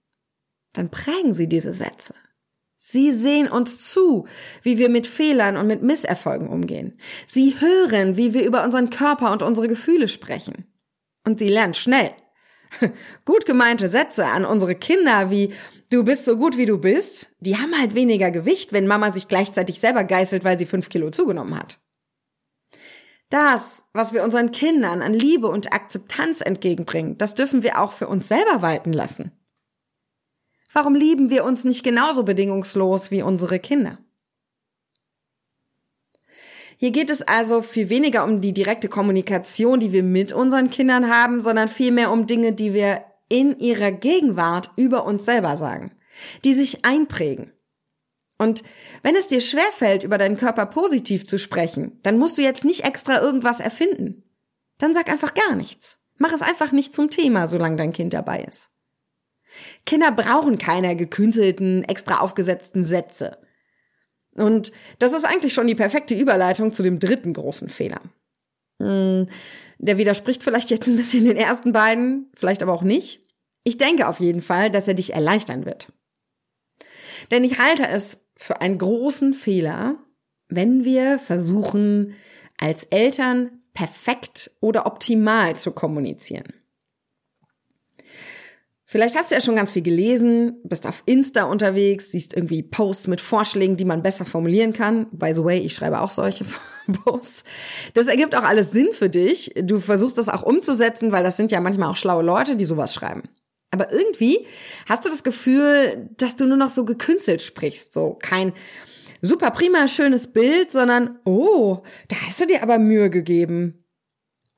Dann 0.73 0.91
prägen 0.91 1.35
Sie 1.35 1.49
diese 1.49 1.73
Sätze. 1.73 2.15
Sie 2.79 3.13
sehen 3.13 3.49
uns 3.49 3.93
zu, 3.93 4.27
wie 4.63 4.79
wir 4.79 4.89
mit 4.89 5.07
Fehlern 5.07 5.57
und 5.57 5.67
mit 5.67 5.83
Misserfolgen 5.83 6.49
umgehen. 6.49 6.99
Sie 7.27 7.61
hören, 7.61 8.17
wie 8.17 8.35
wir 8.35 8.45
über 8.45 8.65
unseren 8.65 8.91
Körper 8.91 9.33
und 9.33 9.43
unsere 9.43 9.69
Gefühle 9.69 10.09
sprechen. 10.09 10.67
Und 11.25 11.39
sie 11.39 11.49
lernen 11.49 11.75
schnell. 11.75 12.11
Gut 13.25 13.47
gemeinte 13.47 13.89
Sätze 13.89 14.27
an 14.27 14.45
unsere 14.45 14.75
Kinder 14.75 15.31
wie 15.31 15.53
Du 15.91 16.05
bist 16.05 16.25
so 16.25 16.37
gut 16.37 16.57
wie 16.57 16.67
du 16.67 16.79
bist, 16.79 17.27
die 17.41 17.57
haben 17.57 17.77
halt 17.77 17.97
weniger 17.97 18.31
Gewicht, 18.31 18.73
wenn 18.73 18.87
Mama 18.87 19.11
sich 19.11 19.27
gleichzeitig 19.27 19.81
selber 19.81 20.05
geißelt, 20.05 20.45
weil 20.45 20.57
sie 20.57 20.67
fünf 20.67 20.89
Kilo 20.89 21.11
zugenommen 21.11 21.57
hat. 21.59 21.81
Das, 23.31 23.85
was 23.93 24.13
wir 24.13 24.25
unseren 24.25 24.51
Kindern 24.51 25.03
an 25.03 25.15
Liebe 25.15 25.47
und 25.47 25.73
Akzeptanz 25.73 26.41
entgegenbringen, 26.41 27.17
das 27.17 27.35
dürfen 27.35 27.63
wir 27.63 27.81
auch 27.81 27.93
für 27.93 28.09
uns 28.09 28.29
selber 28.29 28.61
walten 28.61 28.93
lassen. 28.93 29.33
Warum 30.73 30.95
lieben 30.95 31.31
wir 31.31 31.45
uns 31.45 31.65
nicht 31.65 31.85
genauso 31.85 32.25
bedingungslos 32.25 33.11
wie 33.11 33.23
unsere 33.23 33.59
Kinder? 33.59 33.99
Hier 36.77 36.91
geht 36.91 37.11
es 37.11 37.23
also 37.23 37.63
viel 37.63 37.89
weniger 37.89 38.25
um 38.25 38.41
die 38.41 38.55
direkte 38.55 38.89
Kommunikation, 38.89 39.81
die 39.81 39.93
wir 39.93 40.03
mit 40.03 40.33
unseren 40.33 40.71
Kindern 40.71 41.15
haben, 41.15 41.41
sondern 41.41 41.69
vielmehr 41.69 42.11
um 42.11 42.27
Dinge, 42.27 42.53
die 42.53 42.73
wir 42.73 43.05
in 43.29 43.59
ihrer 43.59 43.93
Gegenwart 43.93 44.71
über 44.77 45.05
uns 45.05 45.25
selber 45.25 45.57
sagen, 45.57 45.93
die 46.45 46.55
sich 46.55 46.85
einprägen. 46.85 47.53
Und 48.41 48.63
wenn 49.03 49.17
es 49.17 49.27
dir 49.27 49.43
schwerfällt, 49.43 50.03
über 50.03 50.17
deinen 50.17 50.39
Körper 50.39 50.65
positiv 50.65 51.27
zu 51.27 51.39
sprechen, 51.39 51.99
dann 52.03 52.17
musst 52.17 52.39
du 52.39 52.43
jetzt 52.43 52.65
nicht 52.65 52.87
extra 52.87 53.21
irgendwas 53.21 53.61
erfinden. 53.61 54.23
Dann 54.79 54.95
sag 54.95 55.11
einfach 55.11 55.35
gar 55.35 55.55
nichts. 55.55 55.99
Mach 56.17 56.33
es 56.33 56.41
einfach 56.41 56.73
nicht 56.73 56.95
zum 56.95 57.11
Thema, 57.11 57.49
solange 57.49 57.77
dein 57.77 57.93
Kind 57.93 58.15
dabei 58.15 58.43
ist. 58.43 58.71
Kinder 59.85 60.11
brauchen 60.11 60.57
keine 60.57 60.97
gekünstelten, 60.97 61.85
extra 61.85 62.21
aufgesetzten 62.21 62.87
Sätze. 62.87 63.37
Und 64.35 64.73
das 64.99 65.13
ist 65.13 65.27
eigentlich 65.27 65.53
schon 65.53 65.67
die 65.67 65.75
perfekte 65.75 66.15
Überleitung 66.15 66.73
zu 66.73 66.83
dem 66.83 66.99
dritten 66.99 67.35
großen 67.35 67.69
Fehler. 67.69 68.01
Hm, 68.81 69.29
der 69.77 69.99
widerspricht 69.99 70.43
vielleicht 70.43 70.71
jetzt 70.71 70.87
ein 70.87 70.97
bisschen 70.97 71.27
den 71.27 71.37
ersten 71.37 71.73
beiden, 71.73 72.33
vielleicht 72.37 72.63
aber 72.63 72.73
auch 72.73 72.85
nicht. 72.85 73.21
Ich 73.65 73.77
denke 73.77 74.09
auf 74.09 74.19
jeden 74.19 74.41
Fall, 74.41 74.71
dass 74.71 74.89
er 74.89 74.95
dich 74.95 75.13
erleichtern 75.13 75.67
wird. 75.67 75.93
Denn 77.31 77.45
ich 77.45 77.59
halte 77.59 77.87
es 77.87 78.17
für 78.41 78.63
einen 78.63 78.79
großen 78.79 79.35
Fehler, 79.35 79.97
wenn 80.49 80.85
wir 80.85 81.19
versuchen, 81.19 82.15
als 82.59 82.85
Eltern 82.85 83.51
perfekt 83.75 84.51
oder 84.61 84.87
optimal 84.87 85.57
zu 85.57 85.73
kommunizieren. 85.73 86.47
Vielleicht 88.87 89.17
hast 89.17 89.31
du 89.31 89.35
ja 89.35 89.43
schon 89.43 89.57
ganz 89.57 89.73
viel 89.73 89.83
gelesen, 89.83 90.59
bist 90.65 90.87
auf 90.87 91.03
Insta 91.05 91.45
unterwegs, 91.45 92.13
siehst 92.13 92.35
irgendwie 92.35 92.63
Posts 92.63 93.09
mit 93.09 93.21
Vorschlägen, 93.21 93.77
die 93.77 93.85
man 93.85 94.03
besser 94.03 94.25
formulieren 94.25 94.73
kann. 94.73 95.07
By 95.13 95.33
the 95.35 95.45
way, 95.45 95.59
ich 95.59 95.75
schreibe 95.75 96.01
auch 96.01 96.11
solche 96.11 96.45
Posts. 97.05 97.45
Das 97.93 98.09
ergibt 98.09 98.35
auch 98.35 98.43
alles 98.43 98.73
Sinn 98.73 98.89
für 98.93 99.11
dich. 99.11 99.53
Du 99.63 99.81
versuchst 99.81 100.17
das 100.17 100.31
auch 100.31 100.43
umzusetzen, 100.43 101.13
weil 101.13 101.23
das 101.23 101.37
sind 101.37 101.53
ja 101.53 101.61
manchmal 101.61 101.91
auch 101.91 101.97
schlaue 101.97 102.25
Leute, 102.25 102.57
die 102.57 102.65
sowas 102.65 102.95
schreiben. 102.95 103.23
Aber 103.71 103.93
irgendwie 103.93 104.47
hast 104.89 105.05
du 105.05 105.09
das 105.09 105.23
Gefühl, 105.23 106.11
dass 106.17 106.37
du 106.37 106.47
nur 106.47 106.57
noch 106.57 106.71
so 106.71 106.85
gekünstelt 106.85 107.41
sprichst, 107.41 107.93
so 107.93 108.19
kein 108.21 108.53
super 109.23 109.51
prima 109.51 109.87
schönes 109.87 110.29
Bild, 110.29 110.73
sondern 110.73 111.19
oh, 111.25 111.83
da 112.09 112.17
hast 112.27 112.41
du 112.41 112.47
dir 112.47 112.63
aber 112.63 112.79
Mühe 112.79 113.11
gegeben. 113.11 113.85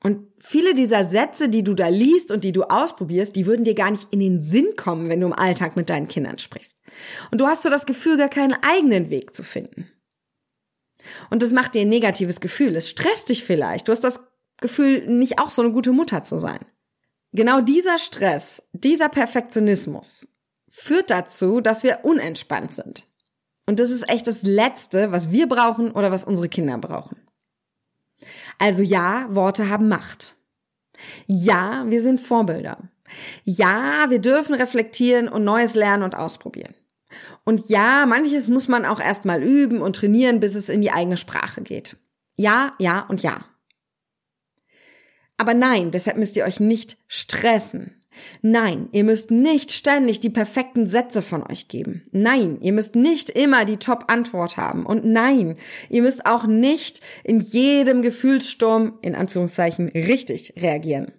Und 0.01 0.27
viele 0.39 0.73
dieser 0.73 1.09
Sätze, 1.09 1.47
die 1.47 1.63
du 1.63 1.73
da 1.73 1.87
liest 1.87 2.31
und 2.31 2.43
die 2.43 2.51
du 2.51 2.63
ausprobierst, 2.63 3.35
die 3.35 3.45
würden 3.45 3.63
dir 3.63 3.73
gar 3.73 3.89
nicht 3.89 4.07
in 4.11 4.19
den 4.19 4.41
Sinn 4.41 4.75
kommen, 4.75 5.07
wenn 5.09 5.21
du 5.21 5.27
im 5.27 5.33
Alltag 5.33 5.77
mit 5.77 5.89
deinen 5.89 6.09
Kindern 6.09 6.39
sprichst. 6.39 6.75
Und 7.31 7.39
du 7.39 7.47
hast 7.47 7.63
so 7.63 7.69
das 7.69 7.85
Gefühl, 7.85 8.17
gar 8.17 8.29
keinen 8.29 8.55
eigenen 8.61 9.09
Weg 9.09 9.33
zu 9.33 9.43
finden. 9.43 9.89
Und 11.29 11.41
das 11.41 11.51
macht 11.51 11.73
dir 11.73 11.81
ein 11.81 11.89
negatives 11.89 12.41
Gefühl. 12.41 12.75
Es 12.75 12.89
stresst 12.89 13.29
dich 13.29 13.43
vielleicht. 13.43 13.87
Du 13.87 13.91
hast 13.93 14.03
das 14.03 14.19
Gefühl, 14.59 15.07
nicht 15.07 15.39
auch 15.39 15.49
so 15.49 15.61
eine 15.61 15.71
gute 15.71 15.91
Mutter 15.91 16.23
zu 16.23 16.37
sein. 16.37 16.59
Genau 17.33 17.61
dieser 17.61 17.97
Stress, 17.97 18.61
dieser 18.73 19.09
Perfektionismus 19.09 20.27
führt 20.69 21.09
dazu, 21.09 21.61
dass 21.61 21.83
wir 21.83 21.99
unentspannt 22.03 22.73
sind. 22.73 23.07
Und 23.65 23.79
das 23.79 23.89
ist 23.89 24.07
echt 24.09 24.27
das 24.27 24.43
Letzte, 24.43 25.11
was 25.11 25.31
wir 25.31 25.47
brauchen 25.47 25.91
oder 25.91 26.11
was 26.11 26.23
unsere 26.23 26.49
Kinder 26.49 26.77
brauchen. 26.77 27.17
Also 28.59 28.83
ja, 28.83 29.27
Worte 29.29 29.69
haben 29.69 29.89
Macht. 29.89 30.35
Ja, 31.27 31.85
wir 31.87 32.01
sind 32.01 32.21
Vorbilder. 32.21 32.77
Ja, 33.43 34.05
wir 34.09 34.19
dürfen 34.19 34.53
reflektieren 34.55 35.27
und 35.27 35.43
Neues 35.43 35.73
lernen 35.73 36.03
und 36.03 36.15
ausprobieren. 36.15 36.73
Und 37.45 37.69
ja, 37.69 38.05
manches 38.05 38.47
muss 38.47 38.67
man 38.67 38.85
auch 38.85 38.99
erstmal 38.99 39.43
üben 39.43 39.81
und 39.81 39.95
trainieren, 39.95 40.39
bis 40.39 40.55
es 40.55 40.69
in 40.69 40.81
die 40.81 40.91
eigene 40.91 41.17
Sprache 41.17 41.61
geht. 41.61 41.97
Ja, 42.37 42.73
ja 42.79 43.01
und 43.07 43.21
ja. 43.23 43.45
Aber 45.43 45.53
nein, 45.53 45.91
deshalb 45.91 46.15
müsst 46.15 46.37
ihr 46.37 46.45
euch 46.45 46.61
nicht 46.61 46.95
stressen. 47.09 48.01
Nein, 48.41 48.87
ihr 48.93 49.03
müsst 49.03 49.29
nicht 49.29 49.73
ständig 49.73 50.21
die 50.21 50.29
perfekten 50.29 50.87
Sätze 50.87 51.21
von 51.21 51.43
euch 51.43 51.67
geben. 51.67 52.07
Nein, 52.13 52.59
ihr 52.61 52.71
müsst 52.71 52.95
nicht 52.95 53.29
immer 53.29 53.65
die 53.65 53.75
Top-Antwort 53.75 54.55
haben. 54.55 54.85
Und 54.85 55.03
nein, 55.03 55.57
ihr 55.89 56.01
müsst 56.01 56.25
auch 56.25 56.45
nicht 56.45 57.01
in 57.25 57.41
jedem 57.41 58.03
Gefühlssturm, 58.03 58.99
in 59.01 59.15
Anführungszeichen, 59.15 59.89
richtig 59.89 60.53
reagieren. 60.55 61.11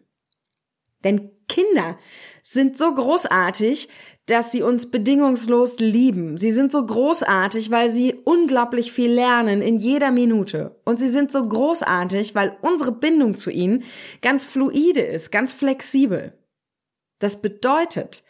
Denn 1.05 1.31
Kinder 1.47 1.99
sind 2.43 2.79
so 2.79 2.95
großartig, 2.95 3.91
dass 4.27 4.53
sie 4.53 4.63
uns 4.63 4.91
bedingungslos 4.91 5.79
lieben. 5.79 6.39
Sie 6.39 6.53
sind 6.53 6.73
so 6.73 6.85
großartig, 6.85 7.71
weil 7.71 7.91
sie 7.91 8.15
unglaublich 8.25 8.93
viel 8.93 9.11
lernen 9.11 9.61
in 9.61 9.77
jeder 9.77 10.11
Minute. 10.11 10.81
Und 10.85 10.99
sie 10.99 11.11
sind 11.11 11.31
so 11.31 11.47
großartig, 11.47 12.35
weil 12.35 12.57
unsere 12.63 12.93
Bindung 12.93 13.37
zu 13.37 13.51
ihnen 13.51 13.85
ganz 14.23 14.47
fluide 14.47 15.03
ist, 15.03 15.31
ganz 15.31 15.53
flexibel. 15.53 16.33
Das 17.19 17.41
bedeutet, 17.41 18.25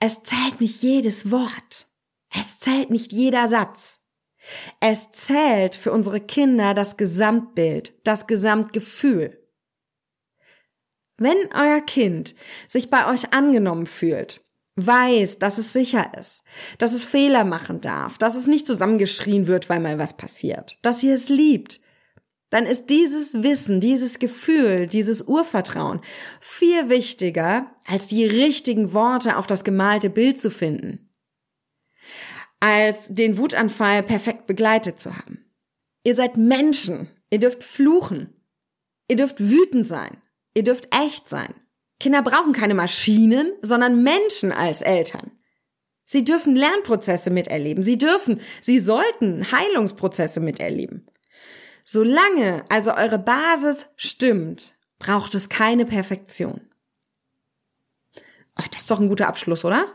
es 0.00 0.22
zählt 0.22 0.60
nicht 0.60 0.82
jedes 0.82 1.30
Wort. 1.30 1.88
Es 2.34 2.58
zählt 2.58 2.90
nicht 2.90 3.12
jeder 3.12 3.48
Satz. 3.48 4.00
Es 4.80 5.10
zählt 5.12 5.74
für 5.76 5.92
unsere 5.92 6.20
Kinder 6.20 6.74
das 6.74 6.96
Gesamtbild, 6.96 7.94
das 8.04 8.26
Gesamtgefühl. 8.26 9.40
Wenn 11.16 11.36
euer 11.54 11.80
Kind 11.80 12.34
sich 12.66 12.90
bei 12.90 13.10
euch 13.10 13.32
angenommen 13.32 13.86
fühlt, 13.86 14.43
weiß, 14.76 15.38
dass 15.38 15.58
es 15.58 15.72
sicher 15.72 16.12
ist, 16.18 16.42
dass 16.78 16.92
es 16.92 17.04
Fehler 17.04 17.44
machen 17.44 17.80
darf, 17.80 18.18
dass 18.18 18.34
es 18.34 18.46
nicht 18.46 18.66
zusammengeschrien 18.66 19.46
wird, 19.46 19.68
weil 19.68 19.80
mal 19.80 19.98
was 19.98 20.16
passiert, 20.16 20.78
dass 20.82 21.02
ihr 21.02 21.14
es 21.14 21.28
liebt, 21.28 21.80
dann 22.50 22.66
ist 22.66 22.88
dieses 22.88 23.34
Wissen, 23.34 23.80
dieses 23.80 24.20
Gefühl, 24.20 24.86
dieses 24.86 25.22
Urvertrauen 25.22 26.00
viel 26.40 26.88
wichtiger, 26.88 27.74
als 27.84 28.06
die 28.06 28.24
richtigen 28.24 28.92
Worte 28.92 29.38
auf 29.38 29.48
das 29.48 29.64
gemalte 29.64 30.08
Bild 30.08 30.40
zu 30.40 30.50
finden, 30.50 31.12
als 32.60 33.06
den 33.08 33.38
Wutanfall 33.38 34.04
perfekt 34.04 34.46
begleitet 34.46 35.00
zu 35.00 35.16
haben. 35.16 35.44
Ihr 36.04 36.14
seid 36.14 36.36
Menschen, 36.36 37.08
ihr 37.30 37.40
dürft 37.40 37.64
fluchen, 37.64 38.32
ihr 39.08 39.16
dürft 39.16 39.40
wütend 39.40 39.88
sein, 39.88 40.16
ihr 40.54 40.62
dürft 40.62 40.88
echt 40.94 41.28
sein. 41.28 41.54
Kinder 42.04 42.20
brauchen 42.20 42.52
keine 42.52 42.74
Maschinen, 42.74 43.54
sondern 43.62 44.02
Menschen 44.02 44.52
als 44.52 44.82
Eltern. 44.82 45.30
Sie 46.04 46.22
dürfen 46.22 46.54
Lernprozesse 46.54 47.30
miterleben. 47.30 47.82
Sie 47.82 47.96
dürfen, 47.96 48.42
sie 48.60 48.78
sollten 48.78 49.50
Heilungsprozesse 49.50 50.40
miterleben. 50.40 51.06
Solange 51.86 52.62
also 52.68 52.92
eure 52.92 53.18
Basis 53.18 53.86
stimmt, 53.96 54.74
braucht 54.98 55.34
es 55.34 55.48
keine 55.48 55.86
Perfektion. 55.86 56.60
Oh, 58.58 58.64
das 58.70 58.82
ist 58.82 58.90
doch 58.90 59.00
ein 59.00 59.08
guter 59.08 59.26
Abschluss, 59.26 59.64
oder? 59.64 59.86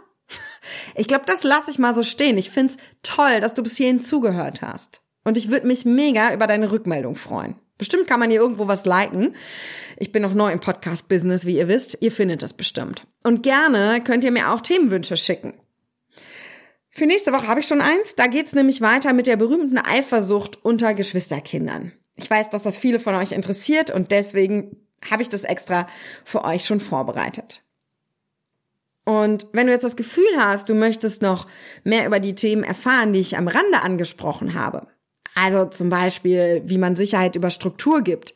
Ich 0.95 1.07
glaube, 1.07 1.25
das 1.27 1.43
lasse 1.43 1.69
ich 1.69 1.77
mal 1.77 1.93
so 1.93 2.01
stehen. 2.01 2.39
Ich 2.39 2.49
find's 2.49 2.77
toll, 3.03 3.39
dass 3.39 3.53
du 3.53 3.61
bis 3.61 3.77
hierhin 3.77 4.01
zugehört 4.01 4.63
hast. 4.63 5.01
Und 5.23 5.37
ich 5.37 5.49
würde 5.49 5.67
mich 5.67 5.85
mega 5.85 6.33
über 6.33 6.47
deine 6.47 6.71
Rückmeldung 6.71 7.15
freuen. 7.15 7.61
Bestimmt 7.79 8.07
kann 8.07 8.19
man 8.19 8.29
hier 8.29 8.41
irgendwo 8.41 8.67
was 8.67 8.83
liken. 8.83 9.33
Ich 9.97 10.11
bin 10.11 10.21
noch 10.21 10.33
neu 10.33 10.51
im 10.51 10.59
Podcast-Business, 10.59 11.45
wie 11.45 11.57
ihr 11.57 11.69
wisst. 11.69 11.97
Ihr 12.01 12.11
findet 12.11 12.43
das 12.43 12.51
bestimmt. 12.51 13.07
Und 13.23 13.41
gerne 13.41 14.01
könnt 14.03 14.25
ihr 14.25 14.31
mir 14.31 14.51
auch 14.51 14.59
Themenwünsche 14.59 15.15
schicken. 15.15 15.53
Für 16.89 17.05
nächste 17.05 17.31
Woche 17.31 17.47
habe 17.47 17.61
ich 17.61 17.67
schon 17.67 17.79
eins. 17.79 18.15
Da 18.17 18.27
geht's 18.27 18.51
nämlich 18.51 18.81
weiter 18.81 19.13
mit 19.13 19.27
der 19.27 19.37
berühmten 19.37 19.77
Eifersucht 19.77 20.63
unter 20.63 20.93
Geschwisterkindern. 20.93 21.93
Ich 22.17 22.29
weiß, 22.29 22.49
dass 22.49 22.63
das 22.63 22.77
viele 22.77 22.99
von 22.99 23.15
euch 23.15 23.31
interessiert 23.31 23.91
und 23.91 24.11
deswegen 24.11 24.75
habe 25.09 25.21
ich 25.21 25.29
das 25.29 25.45
extra 25.45 25.87
für 26.25 26.43
euch 26.43 26.65
schon 26.65 26.81
vorbereitet. 26.81 27.63
Und 29.05 29.47
wenn 29.53 29.67
du 29.67 29.73
jetzt 29.73 29.85
das 29.85 29.95
Gefühl 29.95 30.25
hast, 30.37 30.67
du 30.67 30.75
möchtest 30.75 31.21
noch 31.21 31.47
mehr 31.85 32.05
über 32.05 32.19
die 32.19 32.35
Themen 32.35 32.63
erfahren, 32.63 33.13
die 33.13 33.21
ich 33.21 33.37
am 33.37 33.47
Rande 33.47 33.81
angesprochen 33.81 34.53
habe, 34.53 34.87
also 35.35 35.65
zum 35.65 35.89
Beispiel, 35.89 36.61
wie 36.65 36.77
man 36.77 36.95
Sicherheit 36.95 37.35
über 37.35 37.49
Struktur 37.49 38.01
gibt 38.01 38.33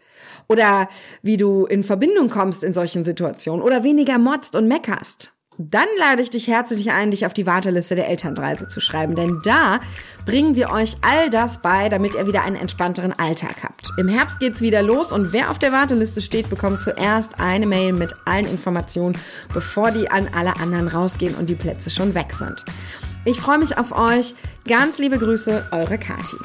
oder 0.47 0.87
wie 1.21 1.37
du 1.37 1.65
in 1.65 1.83
Verbindung 1.83 2.29
kommst 2.29 2.63
in 2.63 2.73
solchen 2.73 3.03
Situationen 3.03 3.63
oder 3.63 3.83
weniger 3.83 4.17
motzt 4.17 4.55
und 4.55 4.67
meckerst, 4.67 5.33
dann 5.57 5.87
lade 5.99 6.21
ich 6.21 6.29
dich 6.29 6.47
herzlich 6.47 6.91
ein, 6.91 7.11
dich 7.11 7.25
auf 7.25 7.33
die 7.33 7.45
Warteliste 7.45 7.95
der 7.95 8.09
Elternreise 8.09 8.67
zu 8.67 8.79
schreiben, 8.79 9.15
denn 9.15 9.39
da 9.43 9.79
bringen 10.25 10.55
wir 10.55 10.71
euch 10.71 10.97
all 11.01 11.29
das 11.29 11.61
bei, 11.61 11.89
damit 11.89 12.15
ihr 12.15 12.25
wieder 12.25 12.43
einen 12.43 12.55
entspannteren 12.55 13.13
Alltag 13.13 13.57
habt. 13.61 13.91
Im 13.97 14.07
Herbst 14.07 14.39
geht's 14.39 14.61
wieder 14.61 14.81
los 14.81 15.11
und 15.11 15.31
wer 15.31 15.51
auf 15.51 15.59
der 15.59 15.71
Warteliste 15.71 16.21
steht, 16.21 16.49
bekommt 16.49 16.81
zuerst 16.81 17.39
eine 17.39 17.67
Mail 17.67 17.93
mit 17.93 18.15
allen 18.25 18.47
Informationen, 18.47 19.17
bevor 19.53 19.91
die 19.91 20.09
an 20.09 20.29
alle 20.35 20.55
anderen 20.55 20.87
rausgehen 20.87 21.35
und 21.35 21.47
die 21.47 21.55
Plätze 21.55 21.89
schon 21.89 22.15
weg 22.15 22.33
sind. 22.37 22.65
Ich 23.25 23.39
freue 23.39 23.59
mich 23.59 23.77
auf 23.77 23.91
euch. 23.91 24.33
Ganz 24.67 24.97
liebe 24.97 25.17
Grüße, 25.17 25.65
eure 25.71 25.97
Kati. 25.97 26.37